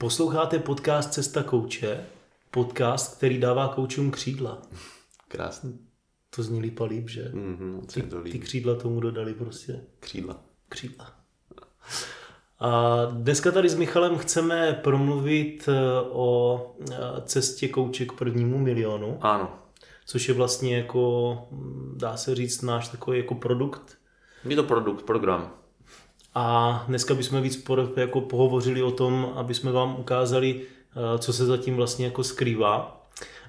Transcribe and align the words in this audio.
Posloucháte 0.00 0.58
podcast 0.58 1.12
Cesta 1.12 1.42
kouče, 1.42 2.06
podcast, 2.50 3.16
který 3.16 3.38
dává 3.38 3.68
koučům 3.68 4.10
křídla. 4.10 4.62
Krásný. 5.28 5.78
To 6.36 6.42
zní 6.42 6.60
lípa 6.60 6.84
líp, 6.84 7.08
že? 7.08 7.30
Mm-hmm, 7.34 7.86
ty, 7.86 8.30
ty 8.30 8.38
křídla 8.38 8.74
tomu 8.74 9.00
dodali 9.00 9.34
prostě. 9.34 9.80
Křídla. 10.00 10.42
Křídla. 10.68 11.12
A 12.60 12.96
dneska 13.04 13.50
tady 13.50 13.68
s 13.68 13.74
Michalem 13.74 14.18
chceme 14.18 14.72
promluvit 14.72 15.68
eh, 15.68 16.00
o 16.10 16.76
eh, 16.92 16.96
cestě 17.24 17.68
kouče 17.68 18.06
k 18.06 18.12
prvnímu 18.12 18.58
milionu. 18.58 19.18
Ano. 19.20 19.58
Což 20.06 20.28
je 20.28 20.34
vlastně 20.34 20.76
jako, 20.76 21.32
hm, 21.50 21.94
dá 21.96 22.16
se 22.16 22.34
říct, 22.34 22.62
náš 22.62 22.88
takový 22.88 23.18
jako 23.18 23.34
produkt. 23.34 23.98
Je 24.44 24.56
to 24.56 24.62
produkt, 24.64 25.02
program. 25.02 25.52
A 26.34 26.84
dneska 26.88 27.14
bychom 27.14 27.42
víc 27.42 27.64
jako 27.96 28.20
pohovořili 28.20 28.82
o 28.82 28.90
tom, 28.90 29.32
aby 29.34 29.54
jsme 29.54 29.72
vám 29.72 30.00
ukázali, 30.00 30.60
eh, 30.62 31.18
co 31.18 31.32
se 31.32 31.46
zatím 31.46 31.76
vlastně 31.76 32.04
jako 32.04 32.24
skrývá. 32.24 33.06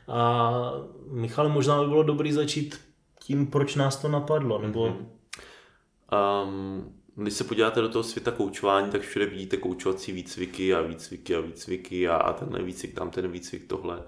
A 0.08 0.74
Michale, 1.12 1.50
možná 1.50 1.82
by 1.82 1.88
bylo 1.88 2.04
dobré 2.04 2.34
začít 2.34 2.80
tím, 3.20 3.48
proč 3.48 3.76
nás 3.76 3.98
to 3.98 4.08
napadlo, 4.08 4.62
nebo... 4.62 4.98
Um, 6.44 6.94
když 7.16 7.34
se 7.34 7.44
podíváte 7.44 7.82
do 7.82 7.90
toho 7.90 8.04
světa 8.04 8.32
koučování, 8.32 8.92
tak 8.92 9.02
všude 9.02 9.26
vidíte 9.26 9.58
koučovací 9.58 10.12
výcviky 10.12 10.74
a 10.74 10.82
výcviky 10.82 11.36
a 11.36 11.40
výcviky 11.40 12.08
a, 12.08 12.16
a 12.16 12.34
tenhle 12.34 12.64
výcvik, 12.64 12.94
tam 12.94 13.10
ten 13.10 13.32
výcvik, 13.32 13.68
tohle. 13.68 14.04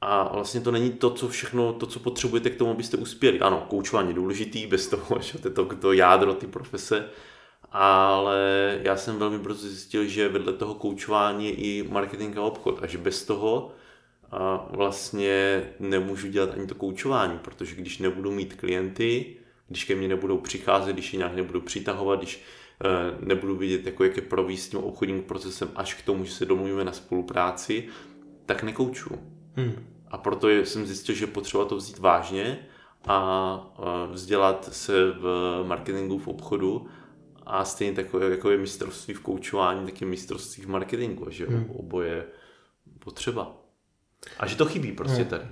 A 0.00 0.32
vlastně 0.34 0.60
to 0.60 0.70
není 0.70 0.90
to, 0.90 1.10
co 1.10 1.28
všechno, 1.28 1.72
to, 1.72 1.86
co 1.86 2.00
potřebujete 2.00 2.50
k 2.50 2.56
tomu, 2.56 2.70
abyste 2.70 2.96
uspěli. 2.96 3.40
Ano, 3.40 3.66
koučování 3.68 4.08
je 4.08 4.14
důležitý, 4.14 4.66
bez 4.66 4.88
toho, 4.88 5.18
že 5.20 5.38
to, 5.38 5.50
to, 5.50 5.76
to 5.76 5.92
jádro, 5.92 6.34
ty 6.34 6.46
profese, 6.46 7.08
ale 7.78 8.78
já 8.82 8.96
jsem 8.96 9.18
velmi 9.18 9.38
brzo 9.38 9.68
zjistil, 9.68 10.06
že 10.06 10.28
vedle 10.28 10.52
toho 10.52 10.74
koučování 10.74 11.46
je 11.46 11.52
i 11.52 11.88
marketing 11.90 12.38
a 12.38 12.42
obchod 12.42 12.78
a 12.82 12.86
že 12.86 12.98
bez 12.98 13.24
toho 13.24 13.72
a 14.30 14.68
vlastně 14.70 15.62
nemůžu 15.80 16.28
dělat 16.28 16.50
ani 16.54 16.66
to 16.66 16.74
koučování, 16.74 17.38
protože 17.38 17.76
když 17.76 17.98
nebudu 17.98 18.30
mít 18.30 18.54
klienty, 18.54 19.36
když 19.68 19.84
ke 19.84 19.94
mně 19.94 20.08
nebudou 20.08 20.38
přicházet, 20.38 20.92
když 20.92 21.12
je 21.12 21.16
nějak 21.16 21.34
nebudu 21.34 21.60
přitahovat, 21.60 22.18
když 22.18 22.42
e, 22.84 23.26
nebudu 23.26 23.56
vidět, 23.56 23.86
jako 23.86 24.04
jak 24.04 24.16
je 24.16 24.22
províst 24.22 24.66
s 24.66 24.68
tím 24.68 24.80
obchodním 24.80 25.22
procesem 25.22 25.70
až 25.74 25.94
k 25.94 26.02
tomu, 26.02 26.24
že 26.24 26.32
se 26.32 26.46
domluvíme 26.46 26.84
na 26.84 26.92
spolupráci, 26.92 27.88
tak 28.46 28.62
nekouču. 28.62 29.18
Hmm. 29.56 29.86
A 30.10 30.18
proto 30.18 30.50
jsem 30.50 30.86
zjistil, 30.86 31.14
že 31.14 31.26
potřeba 31.26 31.64
to 31.64 31.76
vzít 31.76 31.98
vážně 31.98 32.58
a 33.06 34.06
vzdělat 34.10 34.68
se 34.72 35.10
v 35.10 35.62
marketingu, 35.66 36.18
v 36.18 36.28
obchodu 36.28 36.86
a 37.46 37.64
stejně 37.64 37.92
takové, 37.92 38.30
jako 38.30 38.50
je 38.50 38.58
mistrovství 38.58 39.14
v 39.14 39.20
koučování, 39.20 39.86
tak 39.86 40.00
je 40.00 40.06
mistrovství 40.06 40.62
v 40.62 40.68
marketingu, 40.68 41.30
že 41.30 41.46
hmm. 41.46 41.70
oboje 41.70 42.24
potřeba. 42.98 43.56
A 44.38 44.46
že 44.46 44.56
to 44.56 44.64
chybí 44.64 44.92
prostě 44.92 45.20
hmm. 45.20 45.30
tady. 45.30 45.44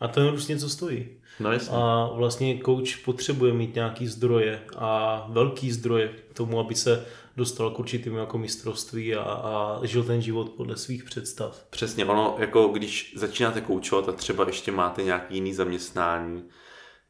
A 0.00 0.08
to 0.08 0.32
už 0.34 0.46
něco 0.46 0.68
stojí. 0.68 1.08
No 1.40 1.52
jasně. 1.52 1.76
A 1.76 2.10
vlastně 2.14 2.60
coach 2.64 2.98
potřebuje 3.04 3.52
mít 3.52 3.74
nějaký 3.74 4.06
zdroje 4.06 4.62
a 4.76 5.26
velký 5.30 5.72
zdroje 5.72 6.08
k 6.08 6.34
tomu, 6.34 6.60
aby 6.60 6.74
se 6.74 7.06
dostal 7.36 7.70
k 7.70 7.78
určitým 7.78 8.14
jako 8.16 8.38
mistrovství 8.38 9.14
a, 9.14 9.22
a 9.22 9.80
žil 9.86 10.04
ten 10.04 10.22
život 10.22 10.50
podle 10.50 10.76
svých 10.76 11.04
představ. 11.04 11.66
Přesně, 11.70 12.04
ono 12.04 12.36
jako 12.38 12.68
když 12.68 13.14
začínáte 13.16 13.60
koučovat 13.60 14.08
a 14.08 14.12
třeba 14.12 14.46
ještě 14.46 14.72
máte 14.72 15.02
nějaký 15.02 15.34
jiný 15.34 15.54
zaměstnání, 15.54 16.44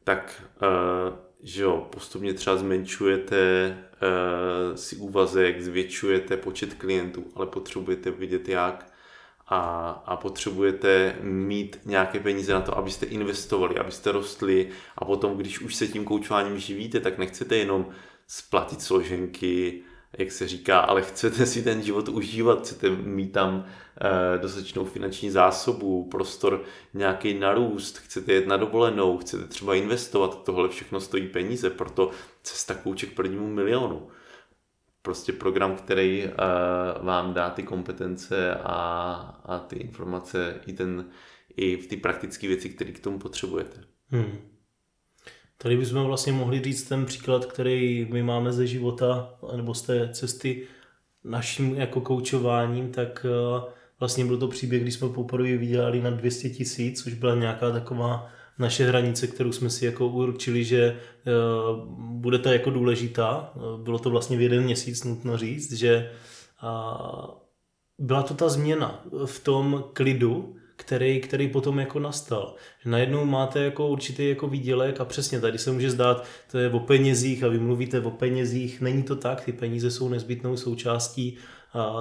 tak 0.03 0.43
uh, 0.61 1.28
že 1.43 1.63
jo, 1.63 1.87
postupně 1.89 2.33
třeba 2.33 2.55
zmenšujete 2.55 3.77
uh, 4.01 4.75
si 4.75 4.95
úvazek, 4.95 5.61
zvětšujete 5.61 6.37
počet 6.37 6.73
klientů, 6.73 7.25
ale 7.35 7.47
potřebujete 7.47 8.11
vidět 8.11 8.49
jak. 8.49 8.93
A, 9.51 9.89
a 10.05 10.15
potřebujete 10.15 11.15
mít 11.21 11.79
nějaké 11.85 12.19
peníze 12.19 12.53
na 12.53 12.61
to, 12.61 12.77
abyste 12.77 13.05
investovali, 13.05 13.77
abyste 13.77 14.11
rostli. 14.11 14.69
A 14.97 15.05
potom, 15.05 15.37
když 15.37 15.61
už 15.61 15.75
se 15.75 15.87
tím 15.87 16.05
koučováním 16.05 16.59
živíte, 16.59 16.99
tak 16.99 17.17
nechcete 17.17 17.57
jenom 17.57 17.87
splatit 18.27 18.81
složenky, 18.81 19.83
jak 20.17 20.31
se 20.31 20.47
říká, 20.47 20.79
ale 20.79 21.01
chcete 21.01 21.45
si 21.45 21.63
ten 21.63 21.81
život 21.81 22.09
užívat, 22.09 22.59
chcete 22.59 22.89
mít 22.89 23.31
tam 23.31 23.65
e, 24.35 24.37
dostatečnou 24.37 24.85
finanční 24.85 25.29
zásobu, 25.29 26.07
prostor 26.11 26.63
nějaký 26.93 27.39
narůst, 27.39 27.97
chcete 27.97 28.33
jet 28.33 28.47
na 28.47 28.57
dovolenou, 28.57 29.17
chcete 29.17 29.47
třeba 29.47 29.75
investovat, 29.75 30.43
tohle 30.43 30.69
všechno 30.69 30.99
stojí 30.99 31.27
peníze, 31.27 31.69
proto 31.69 32.11
cesta 32.43 32.73
kouče 32.73 33.05
k 33.05 33.15
prvnímu 33.15 33.47
milionu. 33.47 34.07
Prostě 35.01 35.33
program, 35.33 35.75
který 35.75 36.23
e, 36.23 36.31
vám 37.01 37.33
dá 37.33 37.49
ty 37.49 37.63
kompetence 37.63 38.55
a, 38.55 38.81
a 39.45 39.59
ty 39.59 39.75
informace 39.75 40.61
i, 40.67 40.73
ten, 40.73 41.05
i 41.55 41.77
v 41.77 41.87
ty 41.87 41.97
praktické 41.97 42.47
věci, 42.47 42.69
které 42.69 42.91
k 42.91 42.99
tomu 42.99 43.19
potřebujete. 43.19 43.83
Hmm. 44.07 44.48
Tady 45.61 45.77
bychom 45.77 46.03
vlastně 46.03 46.33
mohli 46.33 46.63
říct 46.63 46.83
ten 46.83 47.05
příklad, 47.05 47.45
který 47.45 48.07
my 48.11 48.23
máme 48.23 48.53
ze 48.53 48.67
života 48.67 49.33
nebo 49.55 49.73
z 49.73 49.81
té 49.81 50.09
cesty 50.13 50.67
naším 51.23 51.75
jako 51.75 52.01
koučováním, 52.01 52.91
tak 52.91 53.25
eh, 53.29 53.71
vlastně 53.99 54.25
byl 54.25 54.37
to 54.37 54.47
příběh, 54.47 54.81
když 54.81 54.93
jsme 54.93 55.09
poprvé 55.09 55.57
vydělali 55.57 56.01
na 56.01 56.09
200 56.09 56.49
tisíc, 56.49 57.03
což 57.03 57.13
byla 57.13 57.35
nějaká 57.35 57.71
taková 57.71 58.29
naše 58.59 58.85
hranice, 58.85 59.27
kterou 59.27 59.51
jsme 59.51 59.69
si 59.69 59.85
jako 59.85 60.07
určili, 60.07 60.63
že 60.63 60.83
eh, 60.83 61.31
bude 61.97 62.39
to 62.39 62.49
jako 62.49 62.69
důležitá. 62.69 63.53
Bylo 63.83 63.99
to 63.99 64.09
vlastně 64.09 64.37
v 64.37 64.41
jeden 64.41 64.63
měsíc, 64.63 65.03
nutno 65.03 65.37
říct, 65.37 65.73
že 65.73 66.11
byla 67.99 68.23
to 68.23 68.33
ta 68.33 68.49
změna 68.49 69.03
v 69.25 69.39
tom 69.39 69.83
klidu, 69.93 70.55
který, 70.79 71.19
který 71.19 71.47
potom 71.47 71.79
jako 71.79 71.99
nastal. 71.99 72.55
Že 72.83 72.89
najednou 72.89 73.25
máte 73.25 73.63
jako 73.63 73.87
určitý 73.87 74.29
jako 74.29 74.47
výdělek 74.47 75.01
a 75.01 75.05
přesně 75.05 75.39
tady 75.39 75.57
se 75.57 75.71
může 75.71 75.91
zdát, 75.91 76.25
to 76.51 76.57
je 76.57 76.69
o 76.69 76.79
penězích 76.79 77.43
a 77.43 77.47
vy 77.47 77.59
mluvíte 77.59 77.99
o 77.99 78.11
penězích. 78.11 78.81
Není 78.81 79.03
to 79.03 79.15
tak, 79.15 79.41
ty 79.41 79.51
peníze 79.51 79.91
jsou 79.91 80.09
nezbytnou 80.09 80.57
součástí 80.57 81.37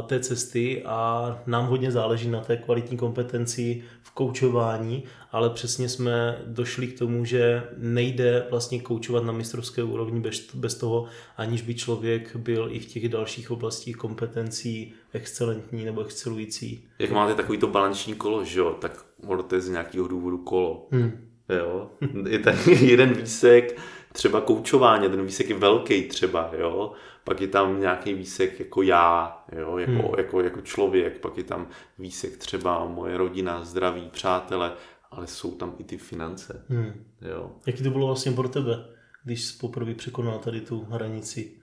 té 0.07 0.21
cesty 0.21 0.83
a 0.85 1.39
nám 1.47 1.67
hodně 1.67 1.91
záleží 1.91 2.29
na 2.29 2.41
té 2.41 2.57
kvalitní 2.57 2.97
kompetenci 2.97 3.83
v 4.03 4.11
koučování, 4.11 5.05
ale 5.33 5.51
přesně 5.51 5.89
jsme 5.89 6.39
došli 6.47 6.87
k 6.87 6.99
tomu, 6.99 7.25
že 7.25 7.63
nejde 7.77 8.47
vlastně 8.51 8.81
koučovat 8.81 9.25
na 9.25 9.33
mistrovské 9.33 9.83
úrovni 9.83 10.21
bez, 10.21 10.55
bez 10.55 10.75
toho, 10.75 11.07
aniž 11.37 11.63
by 11.63 11.75
člověk 11.75 12.37
byl 12.37 12.69
i 12.73 12.79
v 12.79 12.87
těch 12.87 13.09
dalších 13.09 13.51
oblastích 13.51 13.97
kompetencí 13.97 14.93
excelentní 15.13 15.85
nebo 15.85 16.01
excelující. 16.01 16.85
Jak 16.99 17.11
máte 17.11 17.35
takový 17.35 17.59
to 17.59 17.67
balanční 17.67 18.15
kolo, 18.15 18.45
že 18.45 18.61
jo, 18.61 18.77
tak 18.81 19.05
to 19.49 19.55
je 19.55 19.61
z 19.61 19.69
nějakého 19.69 20.09
důvodu 20.09 20.39
kolo. 20.39 20.87
Hmm. 20.91 21.29
Jo, 21.49 21.91
je 22.29 22.39
ten 22.39 22.59
jeden 22.81 23.13
výsek, 23.13 23.81
třeba 24.19 24.41
koučování, 24.41 25.09
ten 25.09 25.25
výsek 25.25 25.49
je 25.49 25.59
velký 25.59 26.03
třeba, 26.03 26.51
jo, 26.59 26.93
pak 27.25 27.41
je 27.41 27.49
tam 27.49 27.81
nějaký 27.81 28.15
výsek 28.15 28.61
jako 28.61 28.83
já, 28.83 29.45
jo, 29.53 29.79
jako, 29.79 29.93
hmm. 29.93 30.15
jako, 30.19 30.41
jako 30.41 30.61
člověk, 30.61 31.21
pak 31.21 31.37
je 31.37 31.45
tam 31.45 31.69
výsek 31.99 32.37
třeba 32.37 32.85
moje 32.85 33.17
rodina, 33.17 33.65
zdraví, 33.65 34.09
přátele, 34.13 34.73
ale 35.11 35.27
jsou 35.27 35.57
tam 35.57 35.75
i 35.79 35.85
ty 35.85 35.99
finance. 35.99 36.65
Hmm. 36.69 37.05
Jo. 37.21 37.51
Jaký 37.67 37.83
to 37.83 37.91
bylo 37.91 38.07
vlastně 38.07 38.33
pro 38.33 38.49
tebe, 38.49 38.85
když 39.25 39.45
jsi 39.45 39.59
poprvé 39.59 39.95
překonal 39.95 40.39
tady 40.39 40.61
tu 40.61 40.81
hranici? 40.81 41.63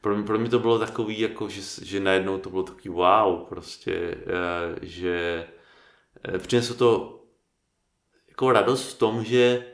Pro 0.00 0.16
mě, 0.16 0.24
pro 0.24 0.38
mě 0.38 0.50
to 0.50 0.58
bylo 0.58 0.78
takový, 0.78 1.20
jako, 1.20 1.48
že, 1.48 1.60
že 1.84 2.00
najednou 2.00 2.38
to 2.38 2.50
bylo 2.50 2.62
takový 2.62 2.88
wow, 2.88 3.48
prostě, 3.48 3.94
eh, 3.94 4.78
že 4.82 5.46
eh, 6.28 6.38
přineslo 6.38 6.74
to 6.74 7.20
jako 8.28 8.52
radost 8.52 8.94
v 8.94 8.98
tom, 8.98 9.24
že, 9.24 9.64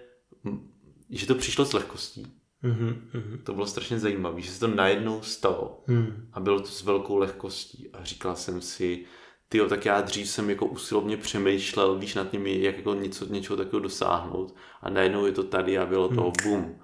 že 1.10 1.26
to 1.26 1.34
přišlo 1.34 1.64
s 1.64 1.72
lehkostí. 1.72 2.26
Mm-hmm. 2.64 2.96
To 3.44 3.52
bylo 3.52 3.66
strašně 3.66 3.98
zajímavé, 3.98 4.41
že 4.41 4.50
se 4.50 4.60
to 4.60 4.69
najednou 4.69 5.22
stalo 5.22 5.84
mm. 5.86 6.28
a 6.32 6.41
bylo 6.41 6.60
to 6.60 6.66
s 6.66 6.82
velkou 6.82 7.16
lehkostí 7.16 7.91
a 7.92 8.04
říkal 8.04 8.36
jsem 8.36 8.60
si, 8.60 9.04
ty 9.48 9.60
tak 9.68 9.84
já 9.84 10.00
dřív 10.00 10.28
jsem 10.28 10.50
jako 10.50 10.66
usilovně 10.66 11.16
přemýšlel, 11.16 11.98
víš, 11.98 12.15
nad 12.15 12.30
tím, 12.30 12.47
jak 12.47 12.77
jako 12.77 12.94
něco, 12.94 13.27
něčeho 13.27 13.56
takového 13.56 13.80
dosáhnout 13.80 14.54
a 14.83 14.91
najednou 14.91 15.27
je 15.27 15.33
to 15.33 15.42
tady 15.42 15.78
a 15.78 15.86
bylo 15.86 16.09
to 16.09 16.24
mm. 16.24 16.33
boom. 16.44 16.78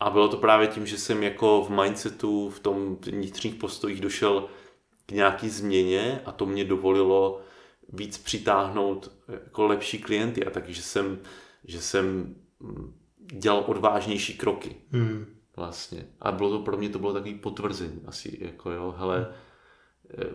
A 0.00 0.10
bylo 0.10 0.28
to 0.28 0.36
právě 0.36 0.66
tím, 0.68 0.86
že 0.86 0.98
jsem 0.98 1.22
jako 1.22 1.64
v 1.64 1.70
mindsetu, 1.70 2.50
v 2.50 2.60
tom 2.60 2.96
vnitřních 2.96 3.54
postojích 3.54 4.00
došel 4.00 4.48
k 5.06 5.12
nějaký 5.12 5.48
změně 5.48 6.20
a 6.24 6.32
to 6.32 6.46
mě 6.46 6.64
dovolilo 6.64 7.40
víc 7.92 8.18
přitáhnout 8.18 9.12
jako 9.28 9.66
lepší 9.66 9.98
klienty 9.98 10.46
a 10.46 10.50
takže 10.50 10.82
jsem, 10.82 11.18
že 11.64 11.80
jsem 11.80 12.34
dělal 13.32 13.64
odvážnější 13.66 14.34
kroky. 14.34 14.76
Hmm. 14.90 15.26
Vlastně. 15.56 16.06
A 16.20 16.32
bylo 16.32 16.50
to 16.50 16.58
pro 16.58 16.76
mě 16.76 16.88
to 16.88 16.98
bylo 16.98 17.12
takový 17.12 17.34
potvrzení 17.34 18.00
asi, 18.06 18.38
jako 18.40 18.70
jo, 18.70 18.94
hele, 18.98 19.26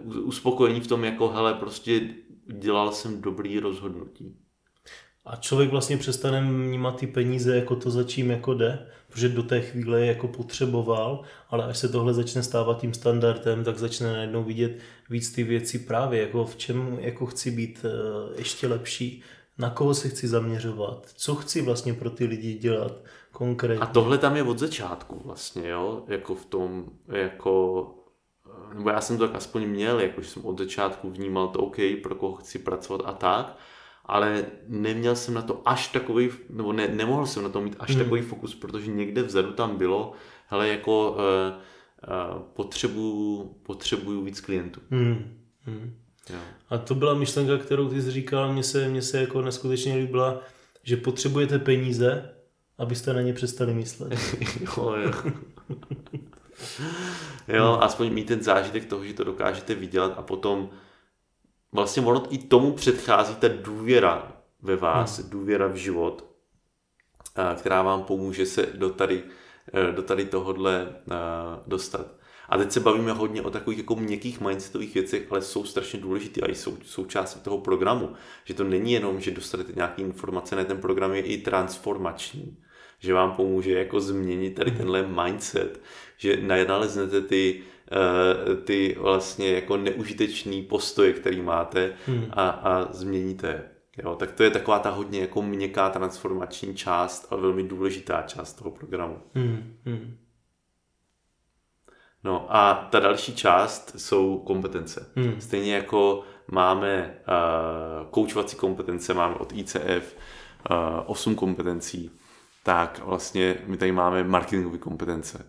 uspokojení 0.06 0.82
v 0.82 0.88
tom, 0.88 1.04
jako 1.04 1.30
hele, 1.30 1.54
prostě 1.54 2.02
dělal 2.48 2.92
jsem 2.92 3.22
dobrý 3.22 3.60
rozhodnutí. 3.60 4.36
a 5.26 5.36
člověk 5.36 5.72
vlastně 5.72 5.98
přestane 5.98 6.42
vnímat 6.42 7.00
ty 7.00 7.08
peníze 7.08 7.56
jako 7.56 7.76
to, 7.76 7.92
za 7.92 8.04
čím 8.04 8.30
jako 8.30 8.54
jde, 8.54 8.88
protože 9.10 9.30
do 9.30 9.44
té 9.44 9.62
chvíle 9.62 10.02
je 10.02 10.06
jako 10.06 10.28
potřeboval, 10.28 11.22
ale 11.50 11.66
až 11.66 11.78
se 11.78 11.90
tohle 11.90 12.14
začne 12.14 12.44
stávat 12.44 12.82
tím 12.82 12.94
standardem, 12.94 13.64
tak 13.64 13.78
začne 13.78 14.14
najednou 14.14 14.44
vidět 14.44 14.80
víc 15.10 15.32
ty 15.32 15.44
věci 15.44 15.80
právě, 15.80 16.22
jako 16.22 16.46
v 16.46 16.56
čem 16.56 16.98
jako 17.02 17.26
chci 17.26 17.52
být 17.52 17.86
eh, 17.86 18.40
ještě 18.40 18.68
lepší, 18.68 19.24
na 19.60 19.70
koho 19.70 19.94
se 19.94 20.10
chci 20.10 20.28
zaměřovat, 20.28 21.08
co 21.16 21.36
chci 21.36 21.62
vlastně 21.62 21.94
pro 21.94 22.10
ty 22.10 22.26
lidi 22.26 22.54
dělat 22.54 22.94
konkrétně. 23.32 23.84
A 23.84 23.86
tohle 23.86 24.18
tam 24.18 24.36
je 24.36 24.44
od 24.44 24.60
začátku 24.60 25.22
vlastně, 25.26 25.70
jo, 25.70 26.04
jako 26.08 26.36
v 26.36 26.46
tom, 26.46 26.86
jako 27.08 27.86
nebo 28.74 28.90
já 28.90 29.02
jsem 29.02 29.18
to 29.18 29.28
tak 29.28 29.36
aspoň 29.36 29.66
měl, 29.68 30.00
jakože 30.00 30.30
jsem 30.30 30.46
od 30.46 30.60
začátku 30.60 31.10
vnímal 31.10 31.48
to 31.48 31.60
OK, 31.60 31.76
pro 32.04 32.16
koho 32.16 32.36
chci 32.36 32.60
pracovat 32.60 33.02
a 33.06 33.14
tak, 33.14 33.58
ale 34.06 34.46
neměl 34.68 35.16
jsem 35.16 35.34
na 35.34 35.42
to 35.42 35.62
až 35.66 35.88
takový, 35.88 36.30
nebo 36.50 36.74
ne, 36.74 36.88
nemohl 36.88 37.26
jsem 37.26 37.44
na 37.44 37.50
to 37.50 37.62
mít 37.62 37.76
až 37.80 37.90
hmm. 37.90 38.00
takový 38.00 38.22
fokus, 38.22 38.56
protože 38.56 38.92
někde 38.92 39.24
vzadu 39.24 39.54
tam 39.54 39.78
bylo, 39.78 40.12
hele, 40.48 40.68
jako 40.68 41.12
uh, 41.12 41.18
uh, 41.18 42.42
potřebuju, 42.42 43.56
potřebuju 43.64 44.22
víc 44.24 44.42
klientů. 44.42 44.82
Hmm. 44.90 45.38
Hmm. 45.62 45.96
Jo. 46.30 46.40
A 46.70 46.78
to 46.78 46.96
byla 46.96 47.14
myšlenka, 47.14 47.58
kterou 47.58 47.90
ty 47.90 48.02
jsi 48.02 48.12
říkal, 48.12 48.54
mně 48.54 48.64
se, 48.64 48.90
mně 48.90 49.02
se 49.02 49.22
jako 49.22 49.42
neskutečně 49.42 49.96
líbila, 49.96 50.42
že 50.84 50.98
potřebujete 50.98 51.60
peníze, 51.60 52.30
abyste 52.78 53.14
na 53.14 53.22
ně 53.22 53.34
přestali 53.34 53.74
myslet. 53.74 54.20
jo, 54.78 54.96
jo. 54.96 55.12
jo, 57.48 57.78
aspoň 57.82 58.14
mít 58.14 58.28
ten 58.28 58.44
zážitek 58.44 58.86
toho, 58.86 59.06
že 59.06 59.14
to 59.14 59.24
dokážete 59.24 59.76
vydělat 59.76 60.14
a 60.18 60.22
potom 60.22 60.70
vlastně 61.72 62.04
ono 62.04 62.34
i 62.34 62.38
tomu 62.38 62.74
předchází 62.74 63.36
ta 63.36 63.48
důvěra 63.48 64.32
ve 64.62 64.76
vás, 64.76 65.20
hmm. 65.20 65.30
důvěra 65.30 65.68
v 65.68 65.76
život, 65.76 66.26
která 67.56 67.82
vám 67.82 68.04
pomůže 68.04 68.46
se 68.46 68.66
do 68.66 68.90
tady, 68.90 69.24
e, 69.74 69.92
do 69.92 70.02
tady 70.02 70.26
tohodle 70.26 70.88
dostat. 71.68 72.19
A 72.50 72.58
teď 72.58 72.72
se 72.72 72.80
bavíme 72.80 73.12
hodně 73.12 73.42
o 73.42 73.50
takových 73.50 73.80
jako 73.80 73.96
měkkých 73.96 74.42
mindsetových 74.42 74.94
věcech, 74.94 75.28
ale 75.30 75.42
jsou 75.42 75.66
strašně 75.66 76.00
důležité 76.00 76.42
a 76.42 76.52
jsou 76.52 76.78
součástí 76.84 77.40
toho 77.40 77.58
programu. 77.58 78.14
Že 78.44 78.54
to 78.54 78.64
není 78.64 78.94
jenom, 78.94 79.20
že 79.20 79.32
dostanete 79.32 79.74
nějaké 79.76 80.02
informace, 80.02 80.56
ne, 80.56 80.66
ten 80.66 80.78
program 80.78 81.14
je 81.14 81.22
i 81.22 81.38
transformační. 81.38 82.58
Že 83.00 83.14
vám 83.14 83.32
pomůže 83.32 83.72
jako 83.72 84.00
změnit 84.00 84.56
tady 84.56 84.70
hmm. 84.70 84.78
tenhle 84.78 85.08
mindset, 85.08 85.82
že 86.18 86.38
naleznete 86.68 87.22
ty 87.22 87.62
Eh, 87.92 88.56
ty 88.56 88.96
vlastně 89.00 89.52
jako 89.52 89.78
neužitečný 89.78 90.62
postoje, 90.64 91.14
který 91.14 91.42
máte 91.42 91.94
hmm. 92.06 92.26
a, 92.32 92.50
a 92.50 92.94
změníte. 92.94 93.64
Jo, 94.04 94.16
tak 94.16 94.32
to 94.32 94.44
je 94.44 94.50
taková 94.50 94.80
ta 94.80 94.90
hodně 94.90 95.20
jako 95.20 95.42
měkká 95.42 95.90
transformační 95.90 96.76
část 96.76 97.28
a 97.30 97.36
velmi 97.36 97.64
důležitá 97.64 98.22
část 98.22 98.54
toho 98.54 98.72
programu. 98.72 99.18
Hmm. 99.34 99.76
Hmm. 99.86 100.18
No 102.24 102.56
a 102.56 102.88
ta 102.92 103.00
další 103.00 103.36
část 103.36 103.94
jsou 103.98 104.38
kompetence. 104.38 105.12
Hmm. 105.16 105.42
Stejně 105.42 105.76
jako 105.76 106.24
máme 106.52 107.16
uh, 107.28 108.08
koučovací 108.10 108.56
kompetence, 108.56 109.14
máme 109.14 109.36
od 109.36 109.54
ICF 109.54 110.16
uh, 110.72 110.76
8 111.06 111.36
kompetencí, 111.36 112.12
tak 112.64 113.02
vlastně 113.06 113.56
my 113.66 113.78
tady 113.78 113.92
máme 113.92 114.24
marketingové 114.24 114.78
kompetence. 114.78 115.46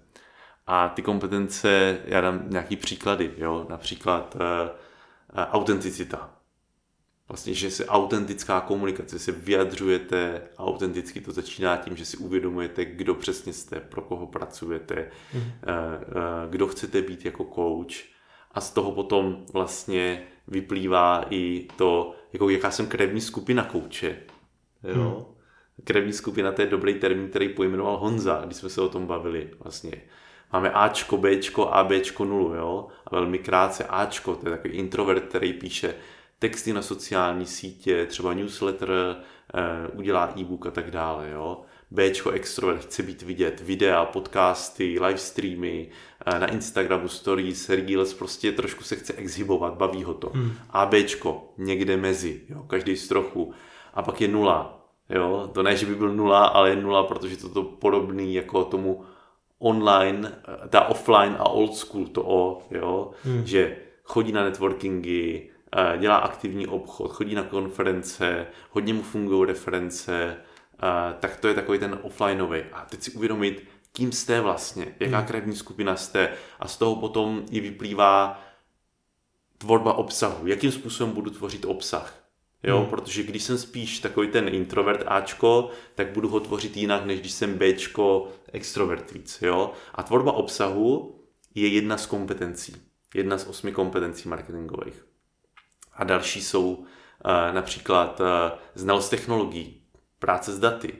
A 0.66 0.88
ty 0.88 1.02
kompetence, 1.02 1.98
já 2.04 2.20
dám 2.20 2.42
nějaký 2.46 2.76
příklady, 2.76 3.34
jo? 3.36 3.66
například 3.68 4.34
uh, 4.34 4.40
uh, 4.40 5.44
autenticita. 5.52 6.30
Vlastně, 7.30 7.54
že 7.54 7.70
se 7.70 7.86
autentická 7.86 8.60
komunikace, 8.60 9.18
se 9.18 9.32
vyjadřujete 9.32 10.42
autenticky, 10.58 11.20
to 11.20 11.32
začíná 11.32 11.76
tím, 11.76 11.96
že 11.96 12.04
si 12.04 12.16
uvědomujete, 12.16 12.84
kdo 12.84 13.14
přesně 13.14 13.52
jste, 13.52 13.80
pro 13.80 14.02
koho 14.02 14.26
pracujete, 14.26 15.10
mm. 15.34 15.40
uh, 15.40 15.46
uh, 15.46 16.50
kdo 16.50 16.66
chcete 16.66 17.02
být 17.02 17.24
jako 17.24 17.44
coach 17.54 17.96
a 18.52 18.60
z 18.60 18.70
toho 18.70 18.92
potom 18.92 19.44
vlastně 19.52 20.22
vyplývá 20.48 21.24
i 21.30 21.68
to, 21.76 22.14
jako 22.32 22.50
jaká 22.50 22.70
jsem 22.70 22.86
krevní 22.86 23.20
skupina 23.20 23.64
kouče. 23.64 24.16
Jo? 24.94 25.26
Mm. 25.28 25.34
Krevní 25.84 26.12
skupina, 26.12 26.52
to 26.52 26.62
je 26.62 26.68
dobrý 26.68 26.94
termín, 26.94 27.28
který 27.28 27.48
pojmenoval 27.48 27.96
Honza, 27.96 28.42
když 28.46 28.56
jsme 28.56 28.68
se 28.68 28.80
o 28.80 28.88
tom 28.88 29.06
bavili. 29.06 29.50
Vlastně 29.60 29.92
Máme 30.52 30.70
Ačko, 30.70 31.16
Bčko 31.16 31.68
a 31.68 31.84
Bčko 31.84 32.24
nulu, 32.24 32.54
jo? 32.54 32.88
A 33.06 33.14
velmi 33.14 33.38
krátce 33.38 33.84
Ačko, 33.84 34.34
to 34.34 34.48
je 34.48 34.56
takový 34.56 34.74
introvert, 34.74 35.24
který 35.24 35.52
píše 35.52 35.94
texty 36.40 36.72
na 36.72 36.82
sociální 36.82 37.46
sítě, 37.46 38.06
třeba 38.06 38.34
newsletter, 38.34 38.90
eh, 39.54 39.88
udělá 39.92 40.32
e-book 40.38 40.66
a 40.66 40.70
tak 40.70 40.90
dále, 40.90 41.30
jo? 41.30 41.60
Bčko 41.90 42.30
extrovert, 42.30 42.82
chce 42.82 43.02
být 43.02 43.22
vidět, 43.22 43.60
videa, 43.60 44.04
podcasty, 44.04 44.98
live 45.00 45.18
streamy, 45.18 45.88
eh, 46.26 46.38
na 46.38 46.46
Instagramu 46.46 47.08
stories, 47.08 47.68
reels, 47.68 48.14
prostě 48.14 48.52
trošku 48.52 48.84
se 48.84 48.96
chce 48.96 49.12
exhibovat, 49.12 49.74
baví 49.74 50.04
ho 50.04 50.14
to. 50.14 50.30
Hmm. 50.34 50.52
A 50.70 50.86
Bčko, 50.86 51.52
někde 51.58 51.96
mezi, 51.96 52.40
jo? 52.48 52.62
každý 52.62 52.96
z 52.96 53.08
trochu. 53.08 53.52
A 53.94 54.02
pak 54.02 54.20
je 54.20 54.28
nula, 54.28 54.86
jo? 55.08 55.50
To 55.54 55.62
ne, 55.62 55.76
že 55.76 55.86
by 55.86 55.94
byl 55.94 56.14
nula, 56.14 56.46
ale 56.46 56.70
je 56.70 56.76
nula, 56.76 57.02
protože 57.02 57.36
to 57.36 57.48
to 57.48 57.62
podobný 57.62 58.34
jako 58.34 58.64
tomu 58.64 59.04
online, 59.58 60.32
ta 60.68 60.88
offline 60.88 61.36
a 61.38 61.48
old 61.48 61.76
school 61.76 62.06
to 62.06 62.22
o, 62.26 62.62
jo, 62.70 63.10
hmm. 63.24 63.46
že 63.46 63.76
chodí 64.04 64.32
na 64.32 64.44
networkingy, 64.44 65.48
eh, 65.48 65.59
dělá 65.98 66.16
aktivní 66.16 66.66
obchod, 66.66 67.12
chodí 67.12 67.34
na 67.34 67.42
konference, 67.42 68.46
hodně 68.70 68.94
mu 68.94 69.02
fungují 69.02 69.46
reference, 69.46 70.36
eh, 70.82 71.14
tak 71.20 71.36
to 71.36 71.48
je 71.48 71.54
takový 71.54 71.78
ten 71.78 71.98
offlineový. 72.02 72.62
A 72.72 72.84
teď 72.84 73.02
si 73.02 73.10
uvědomit, 73.10 73.64
kým 73.92 74.12
jste 74.12 74.40
vlastně, 74.40 74.94
jaká 75.00 75.18
hmm. 75.18 75.26
krevní 75.26 75.56
skupina 75.56 75.96
jste 75.96 76.32
a 76.60 76.68
z 76.68 76.76
toho 76.76 76.96
potom 76.96 77.42
i 77.50 77.60
vyplývá 77.60 78.44
tvorba 79.58 79.92
obsahu, 79.92 80.46
jakým 80.46 80.72
způsobem 80.72 81.14
budu 81.14 81.30
tvořit 81.30 81.64
obsah. 81.64 82.16
Jo, 82.62 82.78
hmm. 82.78 82.86
protože 82.86 83.22
když 83.22 83.42
jsem 83.42 83.58
spíš 83.58 83.98
takový 83.98 84.28
ten 84.28 84.48
introvert 84.48 85.02
Ačko, 85.06 85.70
tak 85.94 86.12
budu 86.12 86.28
ho 86.28 86.40
tvořit 86.40 86.76
jinak, 86.76 87.04
než 87.04 87.20
když 87.20 87.32
jsem 87.32 87.58
Bčko 87.58 88.28
extrovert 88.52 89.12
víc, 89.12 89.42
jo. 89.42 89.72
A 89.94 90.02
tvorba 90.02 90.32
obsahu 90.32 91.20
je 91.54 91.68
jedna 91.68 91.96
z 91.96 92.06
kompetencí. 92.06 92.76
Jedna 93.14 93.38
z 93.38 93.46
osmi 93.46 93.72
kompetencí 93.72 94.28
marketingových. 94.28 95.09
A 96.00 96.04
další 96.04 96.42
jsou 96.42 96.74
uh, 96.74 96.84
například 97.52 98.20
uh, 98.20 98.26
znalost 98.74 99.08
technologií, 99.08 99.82
práce 100.18 100.52
s 100.52 100.58
daty, 100.58 100.94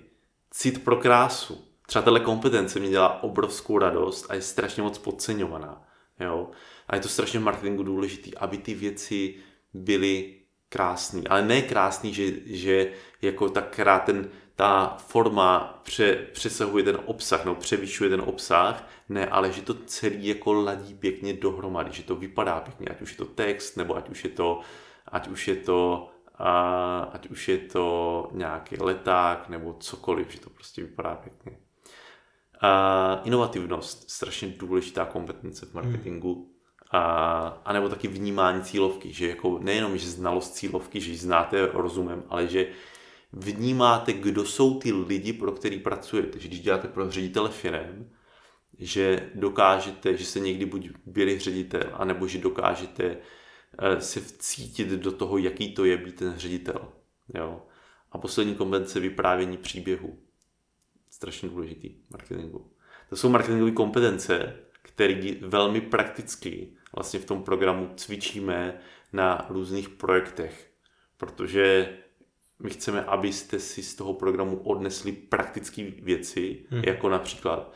cit 0.51 0.85
pro 0.85 0.97
krásu. 0.97 1.65
Třeba 1.87 2.03
tato 2.03 2.21
kompetence 2.21 2.81
mě 2.81 2.89
dělá 2.89 3.23
obrovskou 3.23 3.79
radost 3.79 4.27
a 4.29 4.35
je 4.35 4.43
strašně 4.43 4.83
moc 4.83 4.99
podceňovaná. 4.99 5.83
Jo? 6.21 6.51
A 6.89 6.95
je 6.97 7.03
to 7.03 7.09
strašně 7.09 7.41
v 7.41 7.43
marketingu 7.43 7.83
důležité, 7.83 8.31
aby 8.37 8.59
ty 8.59 8.75
věci 8.75 9.35
byly 9.75 10.35
krásný, 10.69 11.29
ale 11.29 11.43
ne 11.43 11.63
krásný, 11.63 12.15
že, 12.15 12.33
že 12.47 12.93
jako 13.23 13.49
ta, 13.49 13.61
krá, 13.61 13.99
ten, 13.99 14.29
ta 14.55 14.97
forma 15.07 15.81
pře, 15.85 16.15
přesahuje 16.33 16.85
ten 16.85 16.99
obsah, 17.05 17.45
no 17.45 17.55
převyšuje 17.55 18.11
ten 18.11 18.21
obsah, 18.21 18.89
ne, 19.09 19.27
ale 19.27 19.53
že 19.53 19.63
to 19.63 19.75
celý 19.75 20.27
jako 20.27 20.53
ladí 20.53 20.95
pěkně 20.95 21.33
dohromady, 21.33 21.93
že 21.93 22.03
to 22.03 22.17
vypadá 22.17 22.61
pěkně, 22.61 22.87
ať 22.87 23.03
už 23.03 23.11
je 23.11 23.17
to 23.17 23.25
text, 23.25 23.77
nebo 23.77 23.97
ať 23.97 24.09
už 24.09 24.25
je 24.25 24.31
to, 24.31 24.61
ať 25.09 25.29
už 25.29 25.49
je 25.49 25.57
to, 25.57 26.11
a, 26.35 26.99
ať 27.13 27.29
už 27.29 27.49
je 27.49 27.59
to 27.59 28.29
nějaký 28.33 28.77
leták, 28.81 29.49
nebo 29.49 29.73
cokoliv, 29.73 30.31
že 30.31 30.41
to 30.41 30.51
prostě 30.51 30.83
vypadá 30.83 31.15
pěkně. 31.15 31.59
A 32.61 33.21
inovativnost, 33.25 34.11
strašně 34.11 34.49
důležitá 34.49 35.05
kompetence 35.05 35.67
v 35.67 35.75
marketingu. 35.75 36.35
Hmm 36.35 36.61
a, 36.91 37.01
a 37.65 37.73
nebo 37.73 37.89
taky 37.89 38.09
vnímání 38.09 38.63
cílovky, 38.63 39.13
že 39.13 39.29
jako 39.29 39.59
nejenom, 39.59 39.99
že 39.99 40.11
znalost 40.11 40.55
cílovky, 40.55 41.01
že 41.01 41.11
ji 41.11 41.17
znáte 41.17 41.69
rozumem, 41.73 42.23
ale 42.29 42.47
že 42.47 42.67
vnímáte, 43.33 44.13
kdo 44.13 44.45
jsou 44.45 44.79
ty 44.79 44.93
lidi, 44.93 45.33
pro 45.33 45.53
který 45.53 45.79
pracujete. 45.79 46.39
Že 46.39 46.49
když 46.49 46.61
děláte 46.61 46.89
pro 46.89 47.11
ředitele 47.11 47.51
firm, 47.51 48.11
že 48.79 49.31
dokážete, 49.35 50.17
že 50.17 50.25
se 50.25 50.41
někdy 50.41 50.67
buď 50.67 50.89
byli 51.07 51.39
ředitel, 51.39 51.83
anebo 51.93 52.27
že 52.27 52.39
dokážete 52.39 53.17
eh, 53.79 54.01
se 54.01 54.21
vcítit 54.21 54.89
do 54.89 55.13
toho, 55.13 55.39
jaký 55.39 55.75
to 55.75 55.85
je 55.85 55.97
být 55.97 56.17
ten 56.17 56.35
ředitel. 56.37 56.93
Jo? 57.35 57.63
A 58.13 58.19
poslední 58.19 58.55
kompetence 58.55 59.01
vyprávění 59.01 59.57
příběhu. 59.57 60.19
Strašně 61.11 61.49
důležitý 61.49 61.95
marketingu. 62.11 62.71
To 63.09 63.17
jsou 63.17 63.29
marketingové 63.29 63.71
kompetence, 63.71 64.57
které 64.83 65.35
velmi 65.41 65.81
prakticky 65.81 66.73
vlastně 66.95 67.21
v 67.21 67.25
tom 67.25 67.43
programu 67.43 67.91
cvičíme 67.97 68.81
na 69.13 69.47
různých 69.49 69.89
projektech, 69.89 70.71
protože 71.17 71.97
my 72.59 72.71
chceme, 72.71 73.05
abyste 73.05 73.61
si 73.61 73.83
z 73.83 73.95
toho 73.95 74.15
programu 74.15 74.57
odnesli 74.57 75.13
praktické 75.13 75.91
věci, 76.03 76.65
hmm. 76.71 76.85
jako 76.85 77.09
například 77.09 77.75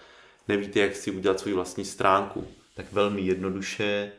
nevíte, 0.48 0.80
jak 0.80 0.96
si 0.96 1.10
udělat 1.10 1.40
svou 1.40 1.54
vlastní 1.54 1.84
stránku, 1.84 2.46
tak 2.76 2.92
velmi 2.92 3.20
jednoduše 3.20 4.12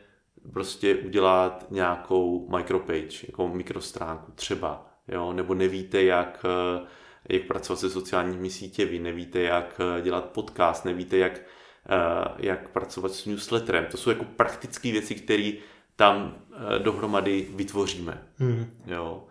prostě 0.52 0.96
udělat 0.96 1.66
nějakou 1.70 2.48
micropage, 2.56 3.26
jako 3.26 3.48
mikrostránku 3.48 4.32
třeba, 4.32 4.86
jo, 5.08 5.32
nebo 5.32 5.54
nevíte, 5.54 6.02
jak, 6.02 6.44
eh, 6.44 6.86
jak 7.28 7.42
pracovat 7.42 7.80
se 7.80 7.90
sociálními 7.90 8.50
sítěmi, 8.50 8.98
nevíte, 8.98 9.40
jak 9.40 9.80
eh, 9.80 10.02
dělat 10.02 10.24
podcast, 10.24 10.84
nevíte, 10.84 11.16
jak, 11.16 11.32
eh, 11.32 12.34
jak 12.38 12.68
pracovat 12.68 13.12
s 13.12 13.26
newsletterem. 13.26 13.86
To 13.90 13.96
jsou 13.96 14.10
jako 14.10 14.24
praktické 14.24 14.92
věci, 14.92 15.14
které 15.14 15.52
tam 15.96 16.34
dohromady 16.78 17.48
vytvoříme. 17.54 18.28
Hmm. 18.38 18.70
Jo. 18.86 19.26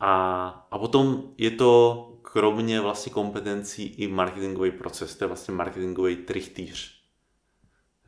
A, 0.00 0.46
a 0.70 0.78
potom 0.78 1.22
je 1.38 1.50
to 1.50 2.08
kromě 2.22 2.80
vlastně 2.80 3.12
kompetencí 3.12 3.86
i 3.86 4.08
marketingový 4.08 4.70
proces, 4.70 5.16
to 5.16 5.24
je 5.24 5.28
vlastně 5.28 5.54
marketingový 5.54 6.16
trichtýř. 6.16 7.02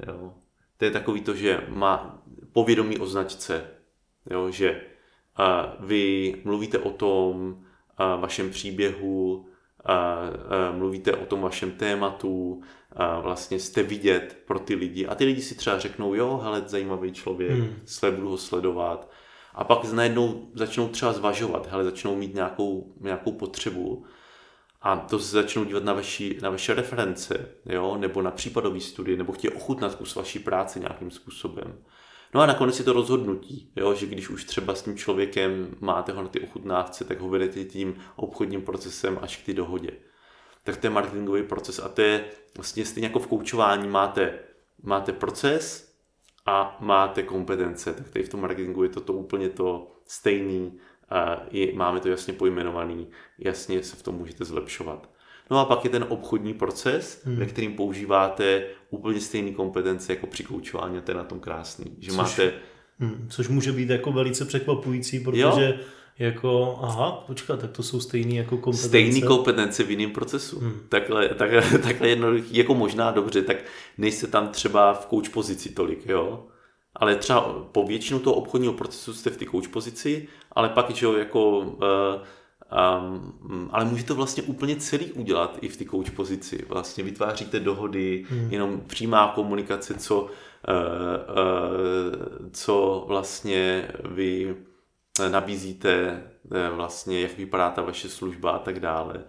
Jo. 0.07 0.35
To 0.77 0.85
je 0.85 0.91
takový 0.91 1.21
to, 1.21 1.35
že 1.35 1.67
má 1.69 2.23
povědomí 2.55 2.99
o 2.99 3.07
značce, 3.07 3.65
jo, 4.31 4.51
že 4.51 4.81
uh, 5.39 5.87
vy 5.87 6.35
mluvíte 6.45 6.79
o 6.79 6.91
tom 6.91 7.53
uh, 7.53 8.21
vašem 8.21 8.51
příběhu, 8.51 9.35
uh, 9.35 9.45
uh, 10.71 10.77
mluvíte 10.77 11.13
o 11.13 11.27
tom 11.27 11.41
vašem 11.41 11.71
tématu, 11.71 12.53
uh, 12.55 13.23
vlastně 13.23 13.59
jste 13.59 13.83
vidět 13.83 14.39
pro 14.47 14.59
ty 14.59 14.75
lidi 14.75 15.07
a 15.07 15.15
ty 15.15 15.25
lidi 15.25 15.43
si 15.43 15.55
třeba 15.55 15.79
řeknou, 15.79 16.15
jo, 16.15 16.41
hele, 16.43 16.63
zajímavý 16.67 17.13
člověk, 17.13 17.51
hmm. 17.51 18.15
budu 18.15 18.29
ho 18.29 18.39
sledovat 18.39 19.11
a 19.55 19.65
pak 19.65 19.93
najednou 19.93 20.49
začnou 20.55 20.89
třeba 20.89 21.13
zvažovat, 21.13 21.67
hele, 21.71 21.85
začnou 21.85 22.17
mít 22.17 22.35
nějakou, 22.35 22.93
nějakou 23.01 23.33
potřebu 23.33 24.05
a 24.85 24.97
to 24.97 25.19
se 25.19 25.31
začnou 25.31 25.65
dívat 25.65 25.85
na, 25.85 25.93
vaši, 25.93 26.39
na 26.43 26.51
vaše 26.51 26.75
reference, 26.75 27.49
jo, 27.67 27.97
nebo 27.97 28.23
na 28.23 28.31
případové 28.31 28.81
studie, 28.81 29.17
nebo 29.17 29.33
chtějí 29.33 29.53
ochutnat 29.53 29.95
kus 29.95 30.15
vaší 30.15 30.39
práce 30.39 30.81
nějakým 30.81 31.11
způsobem. 31.11 31.79
No 32.35 32.41
a 32.41 32.47
nakonec 32.47 32.79
je 32.79 32.85
to 32.85 32.93
rozhodnutí, 32.93 33.73
jo, 33.77 33.95
že 33.95 34.07
když 34.07 34.29
už 34.29 34.45
třeba 34.45 34.75
s 34.75 34.83
tím 34.83 34.97
člověkem 34.97 35.77
máte 35.81 36.13
ho 36.13 36.23
na 36.23 36.29
ty 36.29 36.41
ochutnávce, 36.41 37.05
tak 37.05 37.21
ho 37.21 37.29
vedete 37.29 37.65
tím 37.65 37.95
obchodním 38.17 38.63
procesem 38.63 39.19
až 39.23 39.37
k 39.37 39.47
ty 39.47 39.55
dohodě. 39.55 39.91
Tak 40.65 40.77
to 40.77 40.87
je 40.87 40.91
marketingový 40.91 41.43
proces 41.43 41.79
a 41.79 41.89
to 41.89 42.03
je 42.03 42.25
vlastně 42.57 42.85
stejně 42.85 43.09
jako 43.09 43.19
v 43.19 43.27
koučování 43.27 43.89
máte, 43.89 44.39
máte 44.83 45.13
proces 45.13 45.95
a 46.47 46.77
máte 46.81 47.23
kompetence, 47.23 47.93
tak 47.93 48.11
tady 48.11 48.25
v 48.25 48.29
tom 48.29 48.41
marketingu 48.41 48.83
je 48.83 48.89
to, 48.89 49.01
to 49.01 49.13
úplně 49.13 49.49
to 49.49 49.93
stejný, 50.07 50.79
a 51.09 51.43
je, 51.51 51.75
máme 51.75 52.01
to 52.01 52.09
jasně 52.09 52.33
pojmenovaný, 52.33 53.11
jasně 53.39 53.83
se 53.83 53.97
v 53.97 54.03
tom 54.03 54.15
můžete 54.15 54.45
zlepšovat. 54.45 55.11
No 55.51 55.59
a 55.59 55.65
pak 55.65 55.85
je 55.85 55.91
ten 55.91 56.07
obchodní 56.09 56.55
proces, 56.55 57.23
hmm. 57.25 57.37
ve 57.37 57.47
kterým 57.47 57.77
používáte 57.77 58.65
úplně 58.91 59.21
stejné 59.21 59.51
kompetence 59.51 60.13
jako 60.13 60.27
při 60.27 60.45
koučování 60.45 60.99
a 60.99 61.01
to 61.01 61.11
je 61.11 61.15
na 61.15 61.25
tom 61.25 61.41
krásný. 61.41 61.97
Že 61.99 62.11
což, 62.11 62.17
máte... 62.17 62.53
hmm, 62.99 63.27
což 63.31 63.49
může 63.49 63.73
být 63.73 63.91
jako 63.91 64.13
velice 64.13 64.45
překvapující, 64.45 65.21
protože 65.21 65.77
jo. 65.79 65.85
jako, 66.19 66.79
aha, 66.83 67.25
počkat, 67.27 67.61
tak 67.61 67.71
to 67.71 67.83
jsou 67.83 68.01
stejné 68.01 68.35
jako 68.35 68.59
kompetence. 68.59 68.89
Stejné 68.89 69.21
kompetence 69.27 69.85
v 69.85 69.91
jiném 69.91 70.11
procesu. 70.11 70.61
Hmm. 70.61 70.81
Takhle, 70.89 71.29
takhle, 71.29 71.79
takhle 71.83 72.09
jednoduchý, 72.09 72.57
jako 72.57 72.75
možná 72.75 73.11
dobře, 73.11 73.43
tak 73.43 73.57
nejste 73.99 74.27
tam 74.27 74.49
třeba 74.49 74.95
v 74.95 75.07
kouč 75.07 75.29
pozici 75.29 75.69
tolik, 75.71 76.07
jo 76.07 76.47
ale 76.97 77.17
třeba 77.17 77.41
po 77.73 77.87
většinu 77.87 78.21
toho 78.21 78.37
obchodního 78.37 78.73
procesu 78.73 79.15
jste 79.15 79.31
v 79.31 79.37
té 79.37 79.45
coach 79.45 79.69
pozici, 79.69 80.29
ale 80.53 80.69
pak, 80.69 80.91
že 80.91 81.07
jako, 81.19 81.59
uh, 81.59 81.75
um, 82.75 83.69
ale 83.73 83.85
můžete 83.85 84.15
vlastně 84.15 84.43
úplně 84.43 84.77
celý 84.77 85.13
udělat 85.13 85.59
i 85.61 85.69
v 85.69 85.77
té 85.77 85.85
coach 85.85 86.11
pozici. 86.11 86.65
Vlastně 86.69 87.05
vytváříte 87.05 87.61
dohody, 87.61 88.25
hmm. 88.29 88.53
jenom 88.53 88.81
přímá 88.87 89.33
komunikace, 89.35 89.95
co, 89.95 90.23
uh, 90.23 90.27
uh, 90.27 90.31
co 92.53 93.05
vlastně 93.09 93.89
vy 94.05 94.57
nabízíte, 95.31 96.23
vlastně 96.75 97.21
jak 97.21 97.39
vypadá 97.39 97.71
ta 97.71 97.83
vaše 97.83 98.09
služba 98.09 98.51
a 98.51 98.59
tak 98.59 98.81
dále. 98.81 99.25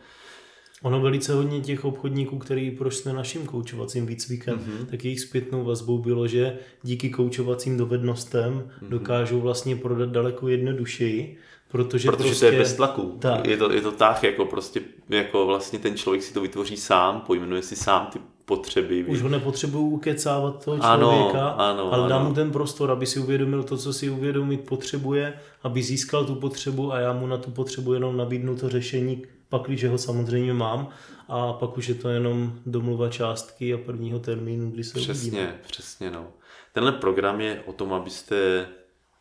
Ono 0.86 1.02
velice 1.02 1.34
hodně 1.34 1.62
těch 1.62 1.86
obchodníků, 1.86 2.38
který 2.38 2.72
prošli 2.72 3.14
naším 3.14 3.46
koučovacím 3.46 4.06
výcvikem, 4.06 4.58
mm-hmm. 4.58 4.86
tak 4.86 5.06
jejich 5.06 5.20
zpětnou 5.20 5.64
vazbou 5.64 5.98
bylo, 5.98 6.28
že 6.28 6.58
díky 6.84 7.10
koučovacím 7.10 7.78
dovednostem 7.78 8.54
mm-hmm. 8.54 8.90
dokážou 8.90 9.42
vlastně 9.42 9.76
prodat 9.76 10.10
daleko 10.10 10.48
jednodušeji, 10.48 11.38
protože, 11.72 12.12
protože 12.12 12.26
prostě, 12.28 12.40
to 12.40 12.46
je 12.46 12.52
prostě- 12.52 12.58
bez 12.58 12.74
tlaku. 12.74 13.18
Tak. 13.20 13.48
Je 13.48 13.58
to, 13.58 13.72
je 13.72 13.82
to 13.82 13.92
tak, 13.92 14.24
jako 14.24 14.46
prostě, 14.46 14.82
jako 15.10 15.46
vlastně 15.46 15.80
ten 15.80 15.98
člověk 15.98 16.24
si 16.24 16.34
to 16.34 16.42
vytvoří 16.42 16.78
sám, 16.78 17.22
pojmenuje 17.22 17.62
si 17.62 17.76
sám 17.76 18.08
ty 18.14 18.20
potřeby. 18.46 19.04
Už 19.04 19.22
ho 19.22 19.30
nepotřebuju 19.30 19.86
ukecávat 19.86 20.66
toho 20.66 20.78
člověka, 20.78 21.48
ano, 21.48 21.58
ano, 21.58 21.94
ale 21.94 22.10
dám 22.10 22.28
mu 22.28 22.34
ten 22.34 22.52
prostor, 22.52 22.92
aby 22.92 23.06
si 23.06 23.20
uvědomil 23.20 23.64
to, 23.64 23.78
co 23.78 23.94
si 23.94 24.10
uvědomit 24.10 24.62
potřebuje, 24.62 25.34
aby 25.64 25.84
získal 25.84 26.26
tu 26.26 26.36
potřebu 26.36 26.94
a 26.94 27.00
já 27.00 27.14
mu 27.14 27.28
na 27.28 27.38
tu 27.38 27.52
potřebu 27.52 27.94
jenom 27.94 28.18
nabídnu 28.18 28.56
to 28.56 28.70
řešení, 28.70 29.24
pak, 29.50 29.62
když 29.62 29.86
ho 29.86 29.98
samozřejmě 29.98 30.54
mám 30.54 30.90
a 31.28 31.54
pak 31.54 31.78
už 31.78 31.88
je 31.88 31.96
to 31.96 32.10
jenom 32.10 32.60
domluva 32.66 33.10
částky 33.10 33.74
a 33.74 33.78
prvního 33.78 34.20
termínu, 34.20 34.72
kdy 34.72 34.84
se 34.84 35.00
Přesně, 35.00 35.32
uvidíme. 35.32 35.60
přesně 35.68 36.12
no. 36.12 36.34
Tenhle 36.74 36.92
program 36.92 37.42
je 37.42 37.64
o 37.66 37.74
tom, 37.74 37.94
abyste 37.94 38.68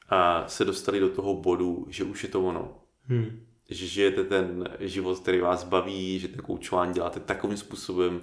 a 0.08 0.44
se 0.48 0.64
dostali 0.64 1.00
do 1.00 1.08
toho 1.08 1.34
bodu, 1.34 1.86
že 1.88 2.04
už 2.04 2.22
je 2.22 2.28
to 2.28 2.42
ono. 2.42 2.74
Hmm. 3.06 3.40
Že 3.70 3.86
žijete 3.86 4.24
ten 4.24 4.68
život, 4.80 5.18
který 5.18 5.40
vás 5.40 5.64
baví, 5.64 6.18
že 6.18 6.28
ten 6.28 6.40
koučování 6.40 6.94
děláte 6.94 7.20
takovým 7.20 7.56
způsobem, 7.56 8.20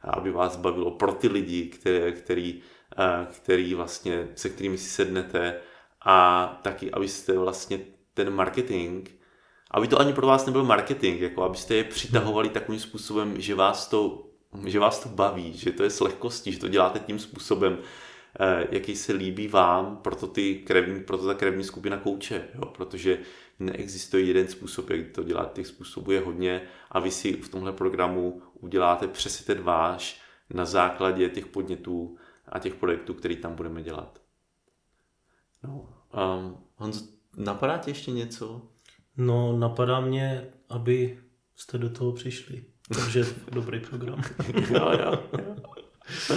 aby 0.00 0.30
vás 0.30 0.56
bavilo 0.56 0.90
pro 0.90 1.12
ty 1.12 1.28
lidi, 1.28 1.66
které, 1.66 2.12
který, 2.12 2.60
který 3.30 3.74
vlastně, 3.74 4.28
se 4.34 4.48
kterými 4.48 4.78
si 4.78 4.88
sednete 4.88 5.56
a 6.00 6.46
taky, 6.62 6.90
abyste 6.90 7.38
vlastně 7.38 7.80
ten 8.14 8.30
marketing 8.30 9.08
aby 9.74 9.88
to 9.88 10.00
ani 10.00 10.12
pro 10.12 10.26
vás 10.26 10.46
nebyl 10.46 10.64
marketing, 10.64 11.20
jako 11.20 11.42
abyste 11.42 11.74
je 11.74 11.84
přitahovali 11.84 12.48
takovým 12.48 12.80
způsobem, 12.80 13.40
že 13.40 13.54
vás 13.54 13.88
to, 13.88 14.26
že 14.66 14.78
vás 14.78 15.00
to 15.00 15.08
baví, 15.08 15.56
že 15.56 15.72
to 15.72 15.82
je 15.82 15.90
s 15.90 16.00
lehkostí, 16.00 16.52
že 16.52 16.58
to 16.58 16.68
děláte 16.68 16.98
tím 16.98 17.18
způsobem, 17.18 17.78
eh, 18.40 18.66
jaký 18.70 18.96
se 18.96 19.12
líbí 19.12 19.48
vám, 19.48 19.96
proto, 19.96 20.26
ty 20.26 20.54
krevní, 20.54 21.04
proto 21.04 21.26
ta 21.26 21.34
krevní 21.34 21.64
skupina 21.64 21.96
kouče, 21.96 22.48
jo? 22.54 22.66
protože 22.66 23.18
neexistuje 23.58 24.24
jeden 24.24 24.48
způsob, 24.48 24.90
jak 24.90 25.08
to 25.08 25.22
dělat, 25.22 25.52
těch 25.52 25.66
způsobů 25.66 26.12
je 26.12 26.20
hodně 26.20 26.62
a 26.90 27.00
vy 27.00 27.10
si 27.10 27.32
v 27.32 27.48
tomhle 27.48 27.72
programu 27.72 28.42
uděláte 28.60 29.08
přesně 29.08 29.54
ten 29.54 29.64
váš 29.64 30.20
na 30.50 30.64
základě 30.64 31.28
těch 31.28 31.46
podnětů 31.46 32.16
a 32.48 32.58
těch 32.58 32.74
projektů, 32.74 33.14
který 33.14 33.36
tam 33.36 33.54
budeme 33.54 33.82
dělat. 33.82 34.22
No, 35.62 35.70
um, 35.70 36.58
Honzo, 36.76 37.04
napadá 37.36 37.78
tě 37.78 37.90
ještě 37.90 38.10
něco? 38.10 38.73
No, 39.16 39.58
napadá 39.58 40.00
mě, 40.00 40.46
aby 40.68 41.18
jste 41.56 41.78
do 41.78 41.90
toho 41.90 42.12
přišli. 42.12 42.64
Takže 42.94 43.24
dobrý 43.52 43.80
program. 43.80 44.22
jo, 44.70 44.92
jo, 44.92 45.18
jo. 45.38 46.36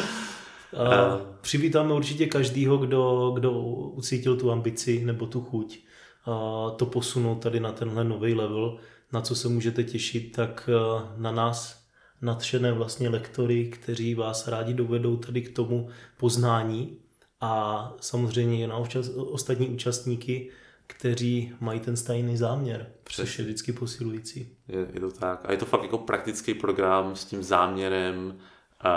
A 0.78 1.18
přivítáme 1.42 1.94
určitě 1.94 2.26
každýho, 2.26 2.78
kdo, 2.78 3.32
kdo 3.36 3.52
ucítil 3.62 4.38
tu 4.38 4.52
ambici 4.52 5.06
nebo 5.06 5.26
tu 5.26 5.42
chuť 5.42 5.80
a 6.26 6.70
to 6.70 6.86
posunout 6.86 7.36
tady 7.36 7.60
na 7.60 7.72
tenhle 7.72 8.04
nový 8.04 8.34
level, 8.34 8.78
na 9.14 9.22
co 9.22 9.36
se 9.36 9.50
můžete 9.50 9.84
těšit, 9.84 10.36
tak 10.36 10.70
na 11.18 11.32
nás 11.32 11.84
nadšené 12.22 12.72
vlastně 12.72 13.10
lektory, 13.10 13.66
kteří 13.66 14.16
vás 14.16 14.48
rádi 14.48 14.74
dovedou 14.74 15.18
tady 15.18 15.42
k 15.42 15.56
tomu 15.56 15.90
poznání 16.18 16.98
a 17.42 17.94
samozřejmě 18.02 18.68
na 18.68 18.78
ostatní 19.16 19.68
účastníky, 19.68 20.52
kteří 20.88 21.56
mají 21.60 21.80
ten 21.80 21.98
stejný 21.98 22.38
záměr, 22.38 22.92
Přesně. 23.04 23.24
což 23.24 23.40
je 23.40 23.46
vždycky 23.46 23.74
posilující. 23.74 24.58
Je, 24.68 24.88
je 24.94 25.00
to 25.00 25.12
tak. 25.12 25.42
A 25.46 25.52
je 25.52 25.58
to 25.58 25.66
fakt 25.66 25.84
jako 25.84 25.98
praktický 25.98 26.54
program 26.54 27.16
s 27.16 27.26
tím 27.26 27.44
záměrem, 27.44 28.40
a, 28.80 28.92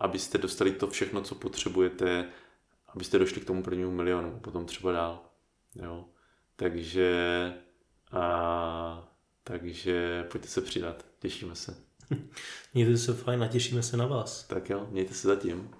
abyste 0.00 0.38
dostali 0.38 0.72
to 0.72 0.86
všechno, 0.86 1.20
co 1.22 1.34
potřebujete, 1.34 2.24
abyste 2.88 3.18
došli 3.18 3.40
k 3.40 3.44
tomu 3.44 3.62
prvnímu 3.62 3.90
milionu, 3.90 4.38
potom 4.40 4.66
třeba 4.66 4.92
dál. 4.92 5.22
Jo. 5.74 6.04
Takže, 6.56 7.52
a, 8.12 9.08
takže 9.44 10.24
pojďte 10.30 10.48
se 10.48 10.60
přidat. 10.60 11.04
Těšíme 11.18 11.54
se. 11.54 11.76
Mějte 12.74 12.96
se 12.96 13.14
fajn 13.14 13.42
a 13.42 13.48
těšíme 13.48 13.82
se 13.82 13.96
na 13.96 14.06
vás. 14.06 14.44
Tak 14.44 14.70
jo, 14.70 14.88
mějte 14.90 15.14
se 15.14 15.28
zatím. 15.28 15.70